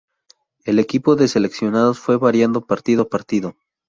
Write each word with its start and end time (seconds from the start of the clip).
El 0.65 0.79
equipo 0.79 1.15
de 1.15 1.27
seleccionados 1.27 1.99
fue 1.99 2.17
variando 2.17 2.65
partido 2.65 3.03
a 3.03 3.07
partido. 3.09 3.53